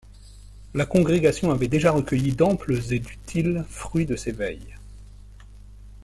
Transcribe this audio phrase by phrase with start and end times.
[0.73, 4.75] La congrégation avait déjà recueilli d’amples et d’utiles fruits de ses veilles.